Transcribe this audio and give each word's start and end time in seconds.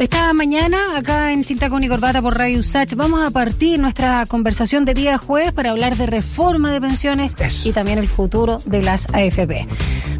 Esta 0.00 0.32
mañana, 0.32 0.96
acá 0.96 1.30
en 1.30 1.44
Cinta 1.44 1.68
con 1.68 1.84
y 1.84 1.88
Corbata 1.88 2.22
por 2.22 2.38
Radio 2.38 2.62
Sach, 2.62 2.94
vamos 2.94 3.22
a 3.22 3.30
partir 3.30 3.78
nuestra 3.78 4.24
conversación 4.24 4.86
de 4.86 4.94
día 4.94 5.18
jueves 5.18 5.52
para 5.52 5.72
hablar 5.72 5.94
de 5.94 6.06
reforma 6.06 6.72
de 6.72 6.80
pensiones 6.80 7.36
y 7.66 7.72
también 7.72 7.98
el 7.98 8.08
futuro 8.08 8.60
de 8.64 8.82
las 8.82 9.06
AFP. 9.12 9.68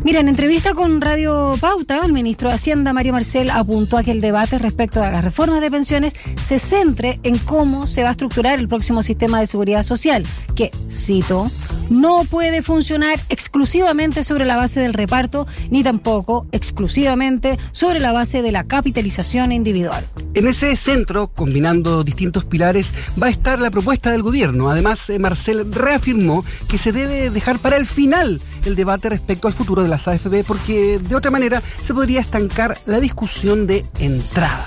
Mira, 0.04 0.20
en 0.20 0.28
entrevista 0.28 0.74
con 0.74 1.00
Radio 1.00 1.54
Pauta, 1.58 2.00
el 2.04 2.12
ministro 2.12 2.50
de 2.50 2.56
Hacienda, 2.56 2.92
Mario 2.92 3.14
Marcel, 3.14 3.48
apuntó 3.48 3.96
a 3.96 4.02
que 4.02 4.10
el 4.10 4.20
debate 4.20 4.58
respecto 4.58 5.02
a 5.02 5.10
las 5.10 5.24
reformas 5.24 5.62
de 5.62 5.70
pensiones 5.70 6.12
se 6.44 6.58
centre 6.58 7.18
en 7.22 7.38
cómo 7.38 7.86
se 7.86 8.02
va 8.02 8.10
a 8.10 8.12
estructurar 8.12 8.58
el 8.58 8.68
próximo 8.68 9.02
sistema 9.02 9.40
de 9.40 9.46
seguridad 9.46 9.82
social, 9.82 10.24
que, 10.54 10.72
cito, 10.90 11.50
no 11.90 12.24
puede 12.24 12.62
funcionar 12.62 13.18
exclusivamente 13.28 14.24
sobre 14.24 14.46
la 14.46 14.56
base 14.56 14.80
del 14.80 14.94
reparto, 14.94 15.46
ni 15.70 15.82
tampoco 15.82 16.46
exclusivamente 16.52 17.58
sobre 17.72 18.00
la 18.00 18.12
base 18.12 18.42
de 18.42 18.52
la 18.52 18.64
capitalización 18.64 19.52
individual. 19.52 20.04
En 20.34 20.46
ese 20.46 20.74
centro, 20.76 21.28
combinando 21.28 22.04
distintos 22.04 22.44
pilares, 22.44 22.92
va 23.20 23.26
a 23.26 23.30
estar 23.30 23.60
la 23.60 23.70
propuesta 23.70 24.10
del 24.10 24.22
gobierno. 24.22 24.70
Además, 24.70 25.10
eh, 25.10 25.18
Marcel 25.18 25.72
reafirmó 25.72 26.44
que 26.68 26.78
se 26.78 26.92
debe 26.92 27.30
dejar 27.30 27.58
para 27.58 27.76
el 27.76 27.86
final 27.86 28.40
el 28.64 28.76
debate 28.76 29.08
respecto 29.10 29.48
al 29.48 29.54
futuro 29.54 29.82
de 29.82 29.88
las 29.88 30.06
AFB 30.06 30.44
porque 30.46 30.98
de 30.98 31.16
otra 31.16 31.30
manera 31.30 31.62
se 31.84 31.94
podría 31.94 32.20
estancar 32.20 32.78
la 32.86 33.00
discusión 33.00 33.66
de 33.66 33.84
entrada. 33.98 34.64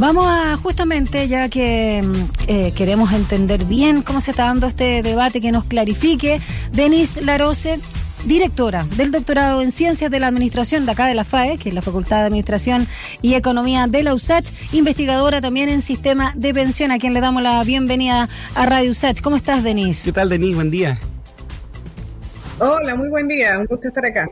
Vamos 0.00 0.24
a 0.26 0.56
justamente, 0.56 1.28
ya 1.28 1.50
que 1.50 2.00
mm, 2.02 2.12
eh, 2.48 2.72
queremos 2.74 3.12
entender 3.12 3.66
bien 3.66 4.00
cómo 4.00 4.22
se 4.22 4.30
está 4.30 4.44
dando 4.44 4.66
este 4.66 5.02
debate, 5.02 5.42
que 5.42 5.52
nos 5.52 5.64
clarifique, 5.64 6.40
Denise 6.72 7.20
Larose, 7.20 7.78
directora 8.24 8.86
del 8.96 9.10
doctorado 9.10 9.60
en 9.60 9.70
Ciencias 9.70 10.10
de 10.10 10.18
la 10.18 10.28
Administración 10.28 10.86
de 10.86 10.92
acá 10.92 11.04
de 11.04 11.12
la 11.12 11.24
FAE, 11.24 11.58
que 11.58 11.68
es 11.68 11.74
la 11.74 11.82
Facultad 11.82 12.20
de 12.20 12.28
Administración 12.28 12.86
y 13.20 13.34
Economía 13.34 13.88
de 13.88 14.02
la 14.02 14.14
USACH, 14.14 14.48
investigadora 14.72 15.42
también 15.42 15.68
en 15.68 15.82
Sistema 15.82 16.32
de 16.34 16.54
Pensión, 16.54 16.92
a 16.92 16.98
quien 16.98 17.12
le 17.12 17.20
damos 17.20 17.42
la 17.42 17.62
bienvenida 17.62 18.26
a 18.54 18.64
Radio 18.64 18.92
USACH. 18.92 19.20
¿Cómo 19.20 19.36
estás, 19.36 19.62
Denise? 19.62 20.06
¿Qué 20.06 20.12
tal, 20.12 20.30
Denise? 20.30 20.54
Buen 20.54 20.70
día. 20.70 20.98
Hola, 22.58 22.94
muy 22.94 23.10
buen 23.10 23.28
día. 23.28 23.58
Un 23.58 23.66
gusto 23.66 23.88
estar 23.88 24.06
acá. 24.06 24.26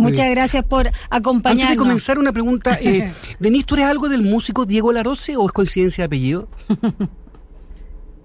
Muchas 0.00 0.30
gracias 0.30 0.64
por 0.64 0.90
acompañarnos. 1.10 1.62
Antes 1.62 1.76
de 1.76 1.76
comenzar, 1.76 2.18
una 2.18 2.32
pregunta. 2.32 2.78
Eh, 2.80 3.12
Denise, 3.38 3.64
¿tú 3.66 3.74
eres 3.74 3.86
algo 3.86 4.08
del 4.08 4.22
músico 4.22 4.66
Diego 4.66 4.92
Larose 4.92 5.36
o 5.36 5.46
es 5.46 5.52
coincidencia 5.52 6.02
de 6.02 6.06
apellido? 6.06 6.48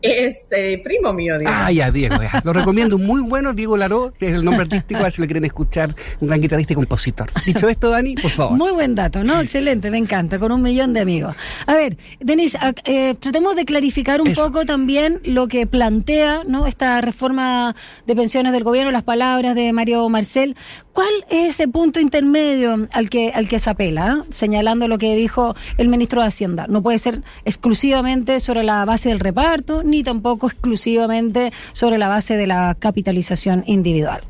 Es 0.06 0.48
eh, 0.52 0.82
primo 0.84 1.14
mío, 1.14 1.38
Diego. 1.38 1.54
Ah, 1.56 1.72
ya, 1.72 1.92
Diego, 1.92 2.16
ya. 2.22 2.42
Lo 2.44 2.54
recomiendo, 2.54 2.98
muy 2.98 3.22
bueno, 3.22 3.54
Diego 3.54 3.78
Laró, 3.78 4.14
que 4.18 4.30
es 4.30 4.36
el 4.36 4.46
nombre 4.46 4.64
artístico, 4.64 5.04
a 5.04 5.12
si 5.12 5.22
lo 5.22 5.28
quieren 5.28 5.46
escuchar, 5.46 5.96
un 6.20 6.28
gran 6.28 6.42
guitarrista 6.42 6.74
y 6.74 6.76
compositor. 6.76 7.30
Dicho 7.46 7.68
esto, 7.68 7.90
Dani, 7.90 8.16
por 8.16 8.32
favor. 8.32 8.58
Muy 8.58 8.72
buen 8.72 8.96
dato, 8.96 9.24
¿no? 9.24 9.42
Excelente, 9.42 9.92
me 9.92 9.98
encanta, 9.98 10.40
con 10.40 10.52
un 10.52 10.62
millón 10.62 10.94
de 10.94 11.02
amigos. 11.02 11.36
A 11.66 11.76
ver, 11.76 11.98
Denise, 12.20 12.58
eh, 12.86 13.16
tratemos 13.20 13.56
de 13.56 13.66
clarificar 13.66 14.22
un 14.22 14.34
poco 14.34 14.66
también 14.66 15.20
lo 15.26 15.48
que 15.48 15.68
plantea, 15.68 16.44
¿no? 16.48 16.68
Esta 16.68 17.02
reforma 17.02 17.76
de 18.06 18.16
pensiones 18.16 18.52
del 18.52 18.64
gobierno, 18.64 18.92
las 18.92 19.04
palabras 19.04 19.56
de 19.56 19.72
Mario 19.74 20.08
Marcel. 20.10 20.56
¿Cuál 20.94 21.12
es 21.30 21.56
ese 21.56 21.68
punto 21.68 22.00
intermedio 22.00 22.88
al 22.92 23.10
que, 23.10 23.32
al 23.32 23.50
que 23.50 23.60
se 23.60 23.70
apela, 23.70 24.24
señalando 24.30 24.88
lo 24.88 24.98
que 24.98 25.16
dijo 25.16 25.56
el 25.78 25.90
ministro 25.90 26.22
de 26.22 26.28
Hacienda? 26.28 26.68
No 26.70 26.82
puede 26.82 27.00
ser 27.00 27.22
exclusivamente 27.44 28.40
sobre 28.40 28.64
la 28.64 28.86
base 28.86 29.10
del 29.10 29.20
reparto, 29.20 29.84
ni 29.84 29.95
tampoco 30.04 30.48
exclusivamente 30.48 31.52
sobre 31.74 31.98
la 31.98 32.08
base 32.08 32.36
de 32.36 32.48
la 32.48 32.76
capitalización 32.80 33.64
individual. 33.68 34.24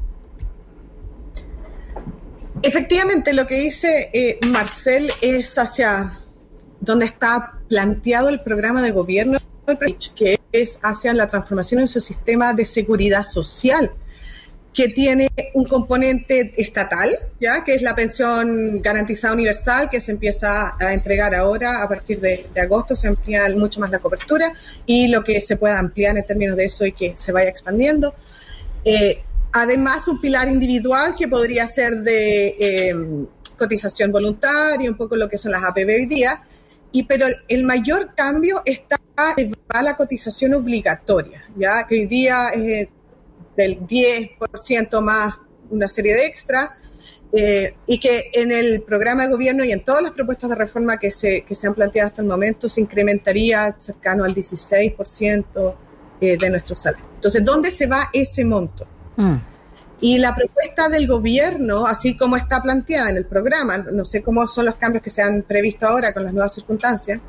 Efectivamente, 2.61 3.33
lo 3.33 3.45
que 3.45 3.59
dice 3.59 4.09
eh, 4.13 4.39
Marcel 4.47 5.11
es 5.21 5.57
hacia 5.57 6.13
donde 6.79 7.05
está 7.05 7.59
planteado 7.67 8.29
el 8.29 8.41
programa 8.41 8.81
de 8.81 8.91
gobierno, 8.91 9.39
que 10.15 10.39
es 10.51 10.79
hacia 10.83 11.13
la 11.13 11.27
transformación 11.27 11.81
en 11.81 11.87
su 11.87 11.99
sistema 11.99 12.53
de 12.53 12.65
seguridad 12.65 13.23
social 13.23 13.91
que 14.75 14.89
tiene 14.89 15.31
un 15.53 15.65
componente 15.65 16.53
estatal, 16.57 17.09
ya 17.39 17.63
que 17.63 17.75
es 17.75 17.81
la 17.81 17.95
pensión 17.95 18.81
garantizada 18.81 19.33
universal 19.33 19.89
que 19.89 20.01
se 20.01 20.11
empieza 20.11 20.75
a 20.77 20.93
entregar 20.93 21.33
ahora 21.33 21.81
a 21.81 21.87
partir 21.87 22.19
de, 22.19 22.49
agosto 22.61 22.93
se 22.93 23.07
amplía 23.07 23.47
mucho 23.55 23.79
más 23.79 23.89
la 23.89 23.99
cobertura 23.99 24.51
y 24.85 25.07
lo 25.07 25.23
que 25.23 25.39
se 25.39 25.55
pueda 25.55 25.79
ampliar 25.79 26.17
en 26.17 26.25
términos 26.25 26.57
de 26.57 26.65
eso 26.65 26.85
y 26.85 26.91
que 26.91 27.13
se 27.15 27.31
vaya 27.31 27.49
expandiendo. 27.49 28.13
Eh, 28.83 29.23
además, 29.53 30.09
un 30.09 30.19
pilar 30.19 30.49
individual 30.49 31.15
que 31.17 31.29
podría 31.29 31.65
ser 31.67 32.01
de 32.01 32.55
em, 32.59 33.25
cotización 33.57 34.11
voluntaria, 34.11 34.89
un 34.89 34.97
poco 34.97 35.15
lo 35.15 35.29
que 35.29 35.37
son 35.37 35.53
las 35.53 35.63
APB 35.63 35.87
hoy 35.87 36.05
día, 36.05 36.43
y, 36.91 37.03
pero 37.03 37.27
el 37.47 37.63
mayor 37.63 38.13
cambio 38.13 38.61
está 38.65 38.99
en 39.37 39.53
la 39.81 39.95
cotización 39.95 40.53
obligatoria, 40.53 41.45
ya 41.55 41.87
que 41.87 41.95
hoy 41.95 42.07
día 42.07 42.49
eh, 42.53 42.89
del 43.55 43.79
10% 43.85 45.01
más 45.01 45.35
una 45.69 45.87
serie 45.87 46.13
de 46.13 46.25
extras, 46.25 46.69
eh, 47.31 47.75
y 47.87 47.99
que 47.99 48.31
en 48.33 48.51
el 48.51 48.81
programa 48.83 49.23
de 49.23 49.29
gobierno 49.29 49.63
y 49.65 49.71
en 49.71 49.83
todas 49.83 50.01
las 50.01 50.11
propuestas 50.11 50.49
de 50.49 50.55
reforma 50.55 50.97
que 50.97 51.11
se, 51.11 51.41
que 51.41 51.53
se 51.53 51.67
han 51.67 51.73
planteado 51.73 52.07
hasta 52.07 52.21
el 52.21 52.27
momento 52.27 52.69
se 52.69 52.79
incrementaría 52.79 53.75
cercano 53.77 54.23
al 54.23 54.33
16% 54.33 55.75
eh, 56.21 56.37
de 56.37 56.49
nuestro 56.49 56.75
salario. 56.75 57.05
Entonces, 57.15 57.43
¿dónde 57.43 57.71
se 57.71 57.87
va 57.87 58.09
ese 58.13 58.45
monto? 58.45 58.87
Mm. 59.17 59.35
Y 59.99 60.17
la 60.17 60.33
propuesta 60.35 60.87
del 60.87 61.07
gobierno, 61.07 61.85
así 61.85 62.15
como 62.15 62.37
está 62.37 62.61
planteada 62.61 63.09
en 63.09 63.17
el 63.17 63.25
programa, 63.25 63.79
no 63.79 64.05
sé 64.05 64.21
cómo 64.21 64.47
son 64.47 64.65
los 64.67 64.75
cambios 64.75 65.03
que 65.03 65.09
se 65.09 65.21
han 65.21 65.41
previsto 65.41 65.87
ahora 65.87 66.13
con 66.13 66.23
las 66.23 66.33
nuevas 66.33 66.53
circunstancias, 66.53 67.19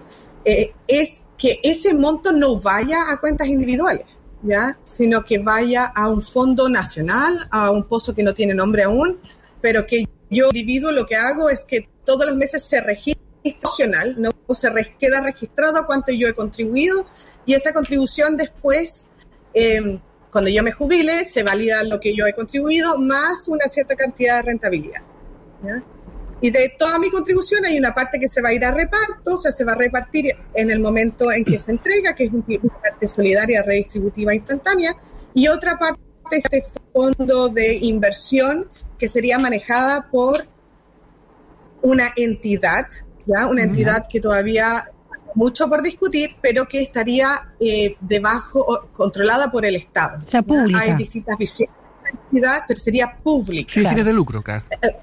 eh, 0.45 0.73
es 0.87 1.23
que 1.37 1.59
ese 1.63 1.95
monto 1.95 2.33
no 2.33 2.61
vaya 2.61 3.11
a 3.11 3.19
cuentas 3.19 3.49
individuales 3.49 4.05
¿ya? 4.43 4.79
sino 4.83 5.25
que 5.25 5.39
vaya 5.39 5.87
a 5.87 6.09
un 6.09 6.23
fondo 6.23 6.69
nacional, 6.69 7.47
a 7.51 7.71
un 7.71 7.85
pozo 7.85 8.15
que 8.15 8.23
no 8.23 8.35
tiene 8.35 8.55
nombre 8.55 8.85
aún, 8.85 9.19
pero 9.61 9.87
que 9.87 10.07
yo 10.31 10.47
individuo 10.47 10.91
lo 10.91 11.07
que 11.07 11.17
hago 11.17 11.51
es 11.51 11.65
que 11.65 11.89
todos 12.05 12.27
los 12.27 12.37
meses 12.37 12.65
se 12.65 12.81
registra 12.81 13.25
nacional, 13.63 14.17
no 14.19 14.33
se 14.55 14.69
queda 14.99 15.21
registrado 15.21 15.87
cuánto 15.87 16.13
yo 16.13 16.29
he 16.29 16.35
contribuido 16.35 17.07
y 17.45 17.55
esa 17.55 17.73
contribución 17.73 18.37
después, 18.37 19.07
em, 19.55 20.01
cuando 20.33 20.51
yo 20.51 20.63
me 20.63 20.73
jubile, 20.73 21.25
se 21.25 21.43
valida 21.43 21.83
lo 21.85 22.01
que 22.01 22.15
yo 22.15 22.27
he 22.27 22.33
contribuido 22.33 22.99
más 22.99 23.47
una 23.49 23.67
cierta 23.69 23.95
cantidad 23.95 24.37
de 24.37 24.43
rentabilidad. 24.43 25.03
¿ya? 25.65 25.83
Y 26.41 26.51
de 26.51 26.75
toda 26.79 26.99
mi 26.99 27.11
contribución 27.11 27.65
hay 27.65 27.79
una 27.79 27.95
parte 27.95 28.21
que 28.21 28.29
se 28.29 28.43
va 28.43 28.51
a 28.51 28.53
ir 28.53 28.65
a 28.65 28.71
reparto, 28.71 29.35
o 29.35 29.39
sea, 29.39 29.53
se 29.53 29.65
va 29.65 29.73
a 29.73 29.77
repartir 29.77 30.37
en 30.55 30.71
el 30.71 30.81
momento 30.81 31.33
en 31.33 31.45
que 31.45 31.59
se 31.59 31.71
entrega, 31.71 32.15
que 32.15 32.25
es 32.25 32.31
una 32.33 32.79
parte 32.83 33.09
solidaria, 33.09 33.63
redistributiva, 33.63 34.35
instantánea, 34.35 34.95
y 35.33 35.49
otra 35.49 35.79
parte 35.79 36.01
es 36.31 36.45
este 36.45 36.65
fondo 36.93 37.49
de 37.49 37.77
inversión 37.77 38.69
que 38.99 39.09
sería 39.09 39.39
manejada 39.39 40.09
por 40.11 40.47
una 41.83 42.13
entidad, 42.17 42.87
¿ya? 43.27 43.47
Una 43.47 43.63
entidad 43.63 44.07
que 44.09 44.21
todavía 44.21 44.91
mucho 45.35 45.69
por 45.69 45.83
discutir, 45.83 46.37
pero 46.41 46.67
que 46.67 46.83
estaría 46.83 47.55
eh, 47.61 47.97
debajo, 48.01 48.89
controlada 48.97 49.51
por 49.51 49.65
el 49.67 49.77
Estado. 49.77 50.19
O 50.27 50.29
sea, 50.29 50.43
pública. 50.43 50.81
Hay 50.81 50.95
distintas 50.97 51.37
visiones 51.37 51.75
de 51.77 52.11
la 52.11 52.19
entidad, 52.19 52.65
pero 52.67 52.81
sería 52.81 53.17
pública. 53.23 53.73
Sin 53.73 53.87
fines 53.87 54.05
de 54.05 54.13
lucro, 54.15 54.43
claro. 54.43 54.65
Eh, 54.71 54.97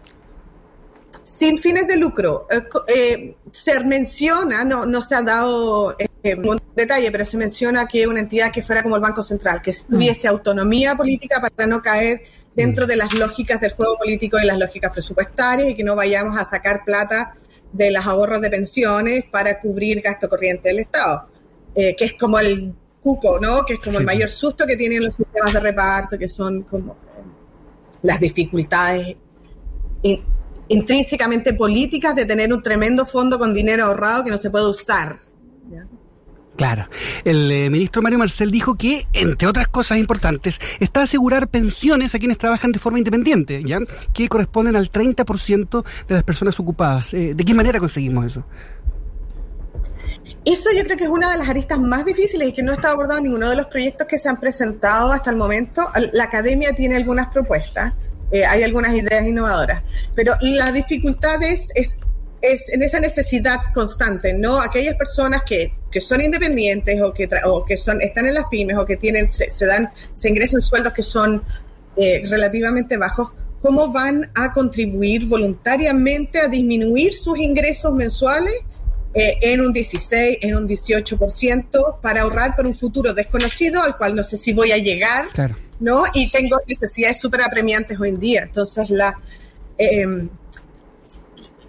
sin 1.34 1.58
fines 1.58 1.88
de 1.88 1.98
lucro. 1.98 2.46
Eh, 2.52 2.64
eh, 2.88 3.36
se 3.52 3.80
menciona, 3.84 4.64
no, 4.64 4.86
no 4.86 5.02
se 5.02 5.16
ha 5.16 5.24
dado 5.24 5.96
eh, 5.98 6.36
un 6.36 6.62
detalle, 6.76 7.12
pero 7.12 7.26
se 7.26 7.38
menciona 7.38 7.88
que 7.88 8.06
una 8.06 8.20
entidad 8.20 8.52
que 8.52 8.62
fuera 8.62 8.84
como 8.84 8.98
el 8.98 9.02
Banco 9.02 9.24
Central, 9.24 9.60
que 9.60 9.74
tuviese 9.90 10.28
autonomía 10.28 10.96
política 10.96 11.42
para 11.42 11.68
no 11.68 11.82
caer 11.82 12.22
dentro 12.56 12.86
de 12.86 12.98
las 12.98 13.12
lógicas 13.16 13.60
del 13.60 13.72
juego 13.72 13.98
político 13.98 14.38
y 14.40 14.46
las 14.46 14.60
lógicas 14.60 14.92
presupuestarias 14.92 15.70
y 15.70 15.76
que 15.76 15.84
no 15.84 15.96
vayamos 15.96 16.38
a 16.38 16.46
sacar 16.46 16.86
plata 16.86 17.36
de 17.72 17.90
los 17.90 18.06
ahorros 18.06 18.40
de 18.40 18.52
pensiones 18.52 19.26
para 19.32 19.60
cubrir 19.60 20.02
gasto 20.02 20.30
corriente 20.30 20.70
del 20.70 20.80
Estado, 20.82 21.30
que 21.74 21.96
es 21.98 22.14
como 22.14 22.38
el 22.38 22.76
cuco, 23.02 23.40
¿no? 23.40 23.66
Que 23.66 23.74
es 23.74 23.80
como 23.80 23.98
el 23.98 24.06
mayor 24.06 24.30
susto 24.30 24.68
que 24.68 24.78
tienen 24.78 25.04
los 25.04 25.16
sistemas 25.16 25.52
de 25.52 25.60
reparto, 25.60 26.16
que 26.16 26.30
son 26.30 26.62
como 26.62 26.96
las 28.04 28.20
dificultades 28.20 29.18
intrínsecamente 30.74 31.54
políticas 31.54 32.16
de 32.16 32.26
tener 32.26 32.52
un 32.54 32.62
tremendo 32.62 33.06
fondo 33.06 33.38
con 33.38 33.54
dinero 33.54 33.86
ahorrado 33.86 34.24
que 34.24 34.32
no 34.32 34.38
se 34.38 34.50
puede 34.50 34.68
usar. 34.68 35.20
Claro. 36.56 36.88
El 37.24 37.52
eh, 37.52 37.70
ministro 37.70 38.02
Mario 38.04 38.20
Marcel 38.20 38.52
dijo 38.52 38.76
que, 38.76 39.08
entre 39.14 39.48
otras 39.48 39.68
cosas 39.68 39.98
importantes, 39.98 40.60
está 40.80 41.02
a 41.02 41.04
asegurar 41.04 41.48
pensiones 41.48 42.14
a 42.14 42.20
quienes 42.20 42.38
trabajan 42.38 42.72
de 42.72 42.78
forma 42.78 43.00
independiente, 43.00 43.64
¿ya? 43.64 43.80
que 44.14 44.30
corresponden 44.30 44.76
al 44.76 44.92
30% 44.92 45.84
de 46.08 46.14
las 46.14 46.24
personas 46.24 46.60
ocupadas. 46.60 47.14
Eh, 47.16 47.34
¿De 47.34 47.44
qué 47.44 47.54
manera 47.56 47.80
conseguimos 47.80 48.28
eso? 48.28 48.46
Eso 50.46 50.70
yo 50.76 50.84
creo 50.84 50.98
que 50.98 51.06
es 51.06 51.10
una 51.10 51.32
de 51.32 51.38
las 51.40 51.50
aristas 51.50 51.80
más 51.80 52.06
difíciles 52.06 52.50
y 52.50 52.54
que 52.54 52.64
no 52.64 52.74
está 52.74 52.92
abordado 52.92 53.18
en 53.18 53.26
ninguno 53.26 53.50
de 53.50 53.56
los 53.56 53.66
proyectos 53.68 54.08
que 54.08 54.18
se 54.18 54.30
han 54.30 54.40
presentado 54.40 55.12
hasta 55.12 55.32
el 55.32 55.38
momento. 55.38 55.82
La 56.14 56.26
academia 56.26 56.76
tiene 56.76 56.98
algunas 56.98 57.30
propuestas, 57.30 57.94
eh, 58.34 58.46
hay 58.46 58.64
algunas 58.64 58.94
ideas 58.94 59.26
innovadoras, 59.26 59.84
pero 60.14 60.34
la 60.42 60.72
dificultad 60.72 61.42
es, 61.44 61.70
es 61.76 61.90
en 62.70 62.84
esa 62.84 63.00
necesidad 63.00 63.60
constante, 63.74 64.34
¿no? 64.34 64.60
Aquellas 64.60 64.96
personas 64.96 65.44
que, 65.44 65.74
que 65.90 66.02
son 66.02 66.20
independientes 66.20 67.02
o 67.02 67.14
que, 67.14 67.30
o 67.46 67.64
que 67.64 67.78
son, 67.78 68.02
están 68.02 68.26
en 68.26 68.34
las 68.34 68.46
pymes 68.52 68.76
o 68.78 68.86
que 68.86 68.98
tienen, 68.98 69.32
se, 69.32 69.66
dan, 69.66 69.90
se 70.14 70.30
ingresan 70.30 70.60
sueldos 70.60 70.92
que 70.92 71.04
son 71.04 71.42
eh, 71.96 72.24
relativamente 72.28 72.98
bajos, 72.98 73.32
¿cómo 73.62 73.92
van 73.92 74.30
a 74.36 74.52
contribuir 74.52 75.26
voluntariamente 75.28 76.40
a 76.40 76.48
disminuir 76.48 77.14
sus 77.14 77.38
ingresos 77.38 77.94
mensuales 77.94 78.54
eh, 79.14 79.38
en 79.42 79.62
un 79.62 79.72
16, 79.72 80.40
en 80.42 80.56
un 80.58 80.68
18% 80.68 82.02
para 82.02 82.24
ahorrar 82.24 82.56
para 82.56 82.68
un 82.68 82.74
futuro 82.74 83.14
desconocido 83.14 83.82
al 83.82 83.96
cual 83.96 84.16
no 84.16 84.24
sé 84.24 84.36
si 84.36 84.52
voy 84.52 84.72
a 84.72 84.78
llegar, 84.78 85.28
¿no? 85.84 86.04
Y 86.14 86.32
tengo 86.32 86.58
necesidades 86.68 87.20
súper 87.20 87.42
apremiantes 87.42 88.00
hoy 88.00 88.10
en 88.10 88.20
día. 88.20 88.44
Entonces, 88.44 88.90
la, 88.90 89.20
eh, 89.78 90.28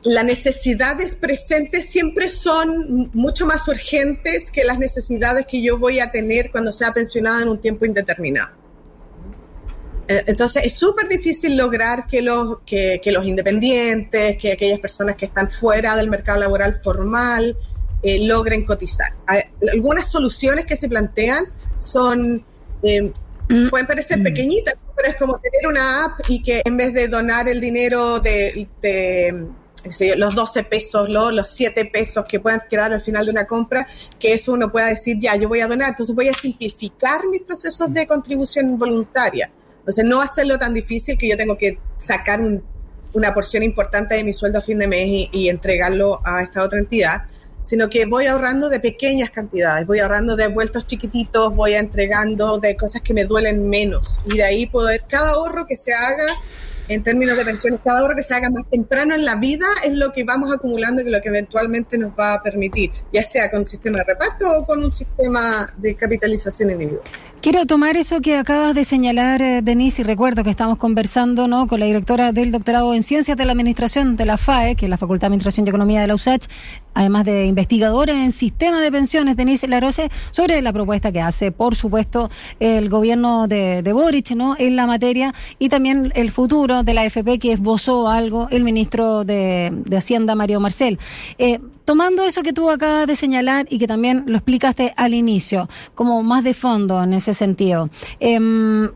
las 0.05 0.25
necesidades 0.25 1.17
presentes 1.17 1.91
siempre 1.91 2.29
son 2.29 3.11
mucho 3.13 3.47
más 3.47 3.67
urgentes 3.67 4.51
que 4.51 4.63
las 4.65 4.79
necesidades 4.79 5.47
que 5.47 5.63
yo 5.63 5.79
voy 5.79 5.99
a 5.99 6.11
tener 6.11 6.51
cuando 6.51 6.71
sea 6.71 6.93
pensionada 6.93 7.43
en 7.43 7.49
un 7.49 7.61
tiempo 7.61 7.87
indeterminado. 7.87 8.51
Eh, 10.07 10.23
entonces 10.27 10.65
es 10.67 10.75
súper 10.75 11.09
difícil 11.09 11.57
lograr 11.57 12.07
que 12.07 12.21
los, 12.21 12.59
que, 12.67 13.01
los 13.07 13.27
independientes, 13.27 14.37
que 14.37 14.53
aquellas 14.53 14.79
personas 14.79 15.17
que 15.17 15.25
están 15.25 15.51
fuera 15.51 15.97
del 15.97 16.11
mercado 16.11 16.39
laboral 16.39 16.75
formal 16.83 17.57
eh, 18.03 18.19
logren 18.27 18.67
cotizar. 18.67 19.15
Algunas 19.73 20.11
soluciones 20.11 20.67
que 20.67 20.77
se 20.77 20.89
plantean 20.89 21.47
son, 21.81 22.45
mm. 22.83 23.09
Pueden 23.71 23.87
parecer 23.87 24.19
mm. 24.19 24.23
pequeñitas, 24.23 24.75
pero 24.97 25.09
es 25.09 25.17
como 25.17 25.39
tener 25.39 25.67
una 25.69 26.05
app 26.05 26.21
y 26.29 26.43
que 26.43 26.63
en 26.65 26.77
vez 26.77 26.95
de 26.95 27.09
donar 27.09 27.49
el 27.49 27.61
dinero 27.61 28.21
de 28.21 28.69
los 30.17 30.35
12 30.35 30.65
pesos, 30.65 31.09
los 31.09 31.49
7 31.51 31.85
pesos 31.87 32.25
que 32.29 32.41
puedan 32.41 32.63
quedar 32.69 32.93
al 32.93 33.01
final 33.01 33.27
de 33.27 33.33
una 33.33 33.47
compra, 33.47 33.87
que 34.19 34.35
eso 34.35 34.53
uno 34.53 34.71
pueda 34.73 34.87
decir, 34.87 35.19
ya, 35.19 35.37
yo 35.37 35.49
voy 35.49 35.61
a 35.61 35.67
donar, 35.67 35.91
entonces 35.91 36.15
voy 36.15 36.29
a 36.29 36.35
simplificar 36.35 37.27
mis 37.31 37.43
procesos 37.43 37.93
de 37.93 38.07
contribución 38.07 38.79
voluntaria. 38.79 39.51
Entonces, 39.79 40.05
no 40.07 40.23
hacerlo 40.23 40.59
tan 40.59 40.73
difícil 40.73 41.19
que 41.19 41.29
yo 41.29 41.37
tengo 41.37 41.59
que 41.59 41.79
sacar 41.99 42.41
una 43.13 43.35
porción 43.35 43.63
importante 43.63 44.15
de 44.15 44.25
mi 44.25 44.33
sueldo 44.33 44.59
a 44.59 44.63
fin 44.63 44.79
de 44.79 44.89
mes 44.89 45.29
y, 45.31 45.49
entregarlo 45.51 46.21
a 46.25 46.43
esta 46.43 46.63
otra 46.63 46.79
entidad, 46.79 47.25
sino 47.65 47.89
que 47.89 48.05
voy 48.05 48.27
ahorrando 48.27 48.69
de 48.69 48.79
pequeñas 48.79 49.31
cantidades, 49.31 49.87
voy 49.87 49.99
ahorrando 49.99 50.37
de 50.37 50.49
vueltos 50.49 50.87
chiquititos, 50.87 51.53
voy 51.55 51.75
entregando 51.75 52.59
de 52.59 52.77
cosas 52.77 53.03
que 53.03 53.15
me 53.15 53.25
duelen 53.25 53.69
menos. 53.69 54.21
Y 54.27 54.37
de 54.37 54.45
ahí 54.45 54.67
poder, 54.67 55.05
cada 55.09 55.31
ahorro 55.31 55.67
que 55.67 55.75
se 55.75 55.93
haga 55.95 56.27
en 56.89 57.03
términos 57.03 57.39
de 57.39 57.45
pensiones, 57.45 57.81
cada 57.83 58.01
ahorro 58.01 58.15
que 58.15 58.23
se 58.23 58.35
haga 58.35 58.51
más 58.51 58.69
temprano 58.69 59.15
en 59.15 59.25
la 59.25 59.37
vida 59.37 59.67
es 59.83 59.95
lo 59.95 60.13
que 60.13 60.25
vamos 60.25 60.53
acumulando 60.53 61.01
y 61.01 61.11
lo 61.11 61.21
que 61.23 61.31
eventualmente 61.31 61.97
nos 61.97 62.13
va 62.13 62.35
a 62.35 62.43
permitir, 62.43 62.93
ya 63.11 63.23
sea 63.23 63.51
con 63.51 63.61
un 63.61 63.67
sistema 63.67 63.99
de 63.99 64.05
reparto 64.05 64.59
o 64.59 64.67
con 64.67 64.85
un 64.85 64.93
sistema 64.93 65.73
de 65.79 65.95
capitalización 65.95 66.71
individual. 66.71 67.03
Quiero 67.45 67.67
tomar 67.67 67.99
eso 67.99 68.23
que 68.23 68.39
acabas 68.39 68.75
de 68.75 68.85
señalar, 68.85 69.43
eh, 69.43 69.61
Denise, 69.61 70.01
y 70.01 70.05
recuerdo 70.07 70.43
que 70.45 70.49
estamos 70.49 70.79
conversando 70.79 71.47
¿no? 71.47 71.67
con 71.67 71.79
la 71.79 71.85
directora 71.85 72.33
del 72.33 72.51
doctorado 72.51 72.95
en 72.95 73.03
Ciencias 73.03 73.37
de 73.37 73.45
la 73.45 73.53
Administración 73.53 74.17
de 74.17 74.25
la 74.25 74.39
FAE, 74.39 74.77
que 74.77 74.87
es 74.87 74.91
la 74.91 74.97
Facultad 74.97 75.25
de 75.25 75.27
Administración 75.27 75.67
y 75.67 75.69
Economía 75.69 76.01
de 76.01 76.07
la 76.07 76.15
USACH, 76.15 76.47
además 76.95 77.27
de 77.27 77.45
investigadora 77.45 78.25
en 78.25 78.33
sistema 78.33 78.81
de 78.81 78.91
pensiones, 78.91 79.37
Denise 79.37 79.69
Larose, 79.69 80.11
sobre 80.31 80.63
la 80.63 80.73
propuesta 80.73 81.13
que 81.13 81.21
hace, 81.21 81.53
por 81.53 81.75
supuesto, 81.75 82.31
el 82.61 82.89
gobierno 82.89 83.47
de, 83.47 83.83
de 83.83 83.93
Boric 83.93 84.31
¿no? 84.31 84.57
en 84.59 84.75
la 84.75 84.87
materia 84.87 85.35
y 85.59 85.69
también 85.69 86.13
el 86.15 86.31
futuro 86.31 86.83
de 86.83 86.95
la 86.95 87.03
AFP 87.03 87.39
que 87.39 87.53
esbozó 87.53 88.09
algo 88.09 88.49
el 88.53 88.65
ministro 88.65 89.25
de, 89.25 89.71
Hacienda, 89.95 90.35
Mario 90.35 90.61
Marcel. 90.61 90.99
Eh, 91.37 91.59
tomando 91.85 92.25
eso 92.25 92.43
que 92.43 92.53
tú 92.53 92.71
acabas 92.71 93.07
de 93.07 93.17
señalar 93.17 93.67
y 93.71 93.79
que 93.79 93.87
también 93.87 94.25
lo 94.27 94.37
explicaste 94.37 94.93
al 94.97 95.15
inicio, 95.15 95.69
como 95.95 96.23
más 96.23 96.45
de 96.45 96.55
fondo 96.55 97.03
en 97.03 97.15
ese 97.15 97.35
sentido. 97.35 97.91
Em, 98.21 98.91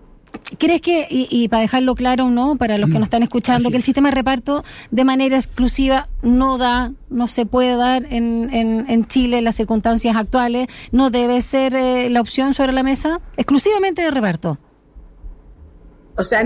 ¿Crees 0.58 0.81
que, 0.81 1.06
y, 1.11 1.49
para 1.49 1.62
dejarlo 1.62 1.94
claro, 1.94 2.31
¿no? 2.31 2.56
Para 2.56 2.79
los 2.79 2.88
que 2.88 2.96
mm, 2.96 3.00
nos 3.00 3.06
están 3.06 3.23
escuchando, 3.23 3.70
que 3.70 3.76
el 3.76 3.82
sistema 3.82 4.11
de 4.11 4.14
reparto 4.14 4.64
de 4.90 5.05
manera 5.05 5.37
exclusiva 5.37 6.08
no 6.23 6.58
da, 6.58 6.93
no 7.11 7.29
se 7.29 7.44
puede 7.44 7.76
dar 7.76 8.06
en, 8.11 8.50
en, 8.52 9.06
Chile 9.06 9.38
en 9.38 9.44
las 9.44 9.56
circunstancias 9.56 10.17
actuales, 10.17 10.69
no 10.91 11.11
debe 11.11 11.41
ser 11.43 11.75
eh, 11.75 12.08
la 12.11 12.20
opción 12.20 12.55
sobre 12.55 12.73
la 12.73 12.82
mesa 12.82 13.20
exclusivamente 13.37 14.02
de 14.02 14.11
reparto? 14.11 14.58
O 16.17 16.25
sea, 16.25 16.43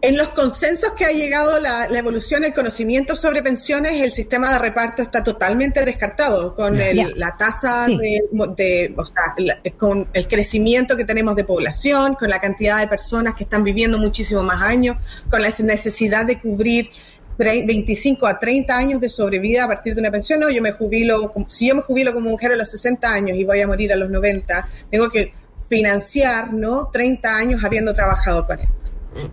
en 0.00 0.16
los 0.16 0.28
consensos 0.28 0.92
que 0.92 1.04
ha 1.04 1.10
llegado 1.10 1.58
la, 1.60 1.86
evolución, 1.86 2.44
el 2.44 2.54
conocimiento 2.54 3.16
sobre 3.16 3.42
pensiones, 3.42 4.00
el 4.00 4.12
sistema 4.12 4.52
de 4.52 4.58
reparto 4.58 5.02
está 5.02 5.24
totalmente 5.24 5.84
descartado 5.84 6.54
con 6.54 6.78
la 6.78 7.36
tasa 7.36 7.86
de, 7.88 8.94
o 8.96 9.04
sea, 9.04 9.34
con 9.76 10.06
el 10.12 10.28
crecimiento 10.28 10.96
que 10.96 11.04
tenemos 11.04 11.34
de 11.34 11.44
población, 11.44 12.14
con 12.14 12.28
la 12.28 12.40
cantidad 12.40 12.78
de 12.78 12.86
personas 12.86 13.34
que 13.34 13.44
están 13.44 13.64
viviendo 13.64 13.98
muchísimo 13.98 14.42
más 14.42 14.62
años, 14.62 14.96
con 15.30 15.42
la 15.42 15.48
necesidad 15.48 16.24
de 16.24 16.40
cubrir 16.40 16.90
25 17.36 18.26
a 18.26 18.38
30 18.38 18.76
años 18.76 19.00
de 19.00 19.08
sobrevida 19.08 19.64
a 19.64 19.68
partir 19.68 19.94
de 19.94 20.00
una 20.00 20.10
pensión. 20.10 20.40
No, 20.40 20.48
yo 20.50 20.62
me 20.62 20.72
jubilo, 20.72 21.32
si 21.48 21.68
yo 21.68 21.74
me 21.74 21.82
jubilo 21.82 22.12
como 22.12 22.30
mujer 22.30 22.52
a 22.52 22.56
los 22.56 22.70
60 22.70 23.12
años 23.12 23.36
y 23.36 23.44
voy 23.44 23.60
a 23.60 23.66
morir 23.66 23.92
a 23.92 23.96
los 23.96 24.10
90, 24.10 24.68
tengo 24.90 25.08
que 25.08 25.32
financiar, 25.68 26.52
¿no? 26.52 26.88
30 26.88 27.36
años 27.36 27.64
habiendo 27.64 27.92
trabajado 27.92 28.46
con 28.46 28.60
él. 28.60 28.68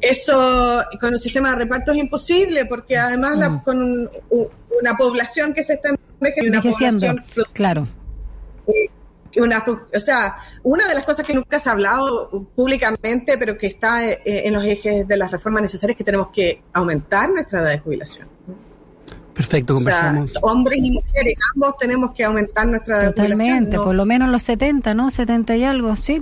Eso 0.01 0.81
con 0.99 1.13
un 1.13 1.19
sistema 1.19 1.51
de 1.51 1.55
reparto 1.57 1.91
es 1.91 1.97
imposible 1.97 2.65
porque 2.65 2.97
además 2.97 3.37
mm. 3.37 3.57
con 3.63 4.09
una 4.79 4.97
población 4.97 5.53
que 5.53 5.63
se 5.63 5.73
está 5.73 5.95
envejeciendo, 6.19 7.11
una 7.11 7.23
claro. 7.53 7.87
Eh, 8.67 8.89
una, 9.37 9.63
o 9.93 9.99
sea, 9.99 10.37
una 10.63 10.87
de 10.87 10.95
las 10.95 11.05
cosas 11.05 11.25
que 11.25 11.33
nunca 11.33 11.59
se 11.59 11.69
ha 11.69 11.73
hablado 11.73 12.47
públicamente, 12.55 13.37
pero 13.37 13.57
que 13.57 13.67
está 13.67 14.09
eh, 14.09 14.21
en 14.25 14.53
los 14.53 14.63
ejes 14.63 15.07
de 15.07 15.17
las 15.17 15.31
reformas 15.31 15.61
necesarias, 15.61 15.95
es 15.95 15.97
que 15.97 16.03
tenemos 16.03 16.29
que 16.29 16.63
aumentar 16.73 17.29
nuestra 17.29 17.61
edad 17.61 17.71
de 17.71 17.79
jubilación. 17.79 18.27
Perfecto, 19.33 19.75
conversamos. 19.75 20.31
hombres 20.41 20.79
y 20.81 20.91
mujeres, 20.91 21.33
ambos 21.53 21.77
tenemos 21.77 22.13
que 22.13 22.23
aumentar 22.23 22.65
nuestra 22.67 22.95
edad 22.95 23.07
de 23.07 23.21
jubilación. 23.21 23.39
Totalmente, 23.39 23.77
por 23.77 23.95
lo 23.95 24.05
menos 24.05 24.29
los 24.29 24.43
70, 24.43 24.93
¿no? 24.93 25.11
70 25.11 25.57
y 25.57 25.63
algo, 25.65 25.97
sí. 25.97 26.21